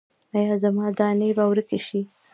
ایا 0.37 0.53
زما 0.63 0.85
دانې 0.97 1.29
به 1.37 1.43
ورکې 1.49 1.79
شي؟ 1.87 2.01